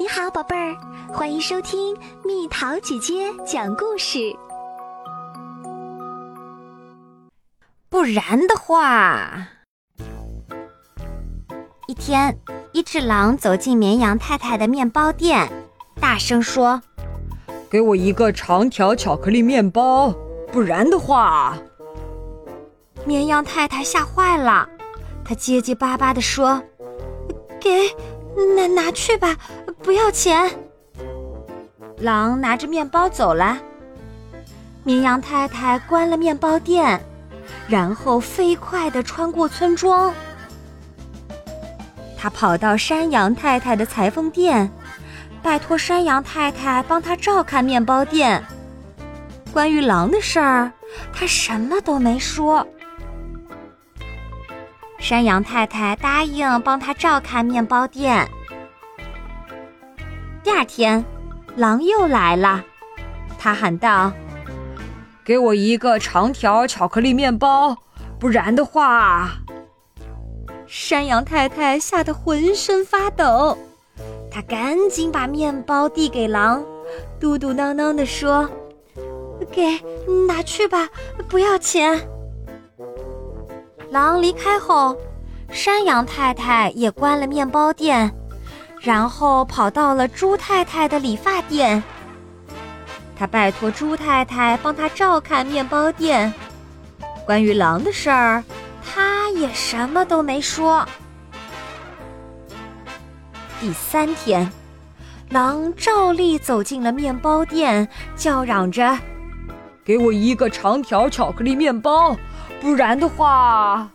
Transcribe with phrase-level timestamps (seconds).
[0.00, 0.76] 你好，宝贝儿，
[1.12, 4.32] 欢迎收听蜜桃姐姐讲故事。
[7.88, 9.48] 不然的话，
[11.88, 12.38] 一天，
[12.72, 15.50] 一只狼走进绵羊太太的面包店，
[16.00, 16.80] 大声说
[17.68, 20.14] ：“给我一个长条巧克力面包，
[20.52, 21.58] 不然的话。”
[23.04, 24.68] 绵羊太太吓坏了，
[25.24, 26.62] 她结结巴巴地说
[27.58, 27.88] ：“给，
[28.56, 29.36] 拿拿去吧。”
[29.82, 30.50] 不要钱。
[31.98, 33.58] 狼拿着面包走了。
[34.84, 37.00] 绵羊太太关了面包店，
[37.68, 40.12] 然后飞快地穿过村庄。
[42.16, 44.70] 他跑到山羊太太的裁缝店，
[45.42, 48.42] 拜托山羊太太帮他照看面包店。
[49.52, 50.72] 关于狼的事儿，
[51.12, 52.66] 他什么都没说。
[54.98, 58.28] 山羊太太答应帮他照看面包店。
[60.42, 61.04] 第二天，
[61.56, 62.64] 狼又来了。
[63.38, 64.12] 他喊道
[65.24, 67.76] ：“给我一个长条巧克力面包，
[68.18, 69.30] 不然的话。”
[70.66, 73.56] 山羊太太吓得浑身发抖，
[74.30, 76.62] 她赶紧把面包递给狼，
[77.20, 78.50] 嘟嘟囔囔地说
[79.50, 79.80] ：“给，
[80.26, 80.88] 拿去吧，
[81.28, 81.98] 不要钱。”
[83.90, 84.96] 狼离开后，
[85.50, 88.12] 山羊太太也关了面包店。
[88.80, 91.82] 然后跑到了猪太太的理发店，
[93.16, 96.32] 他拜托猪太太帮他照看面包店。
[97.26, 98.44] 关于狼的事儿，
[98.84, 100.86] 他也什么都没说。
[103.60, 104.48] 第三天，
[105.30, 108.96] 狼照例走进了面包店，叫嚷着
[109.84, 112.16] ：“给我一个长条巧克力面包，
[112.60, 113.90] 不然的话。”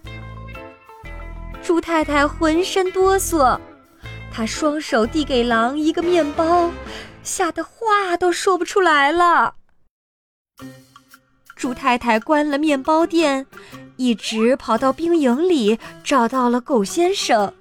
[1.63, 3.59] 猪太太浑身哆嗦。
[4.35, 6.71] 他双手递给狼一个面包，
[7.21, 9.53] 吓得话都说不出来了。
[11.55, 13.45] 猪太太关了面包店，
[13.95, 17.53] 一直跑到兵营里，找到了狗先生。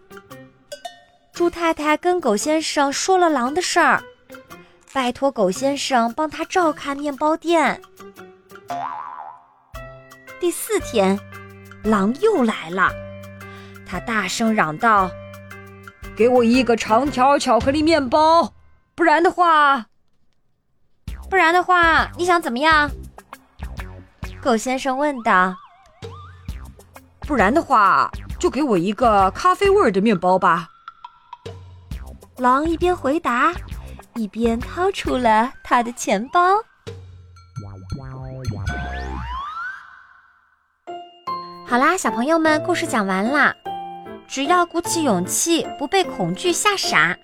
[1.32, 4.02] 猪太太跟狗先生说了狼的事儿，
[4.92, 7.80] 拜托狗先生帮他照看面包店。
[10.42, 11.16] 第四天，
[11.84, 12.90] 狼又来了，
[13.86, 15.08] 他大声嚷道。
[16.16, 18.52] 给我一个长条巧克力面包，
[18.96, 19.86] 不然的话，
[21.30, 22.90] 不然的话，你想怎么样？
[24.42, 25.54] 狗先生问道。
[27.20, 30.70] 不然的话，就给我一个咖啡味的面包吧。
[32.38, 33.54] 狼一边回答，
[34.16, 36.40] 一边掏出了他的钱包。
[41.72, 43.56] 好啦，小朋友们，故事讲完啦。
[44.28, 47.16] 只要鼓起勇气，不被恐惧吓傻，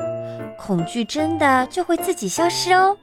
[0.57, 2.97] 恐惧真的就会自己消失哦。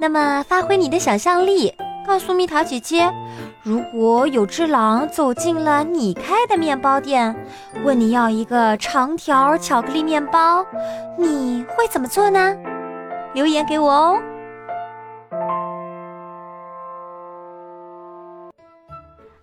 [0.00, 1.74] 那么，发挥你的想象力，
[2.06, 3.12] 告诉蜜桃姐姐，
[3.62, 7.36] 如果有只狼走进了你开的面包店，
[7.84, 10.64] 问你要一个长条巧克力面包，
[11.18, 12.56] 你会怎么做呢？
[13.34, 14.18] 留言给我哦。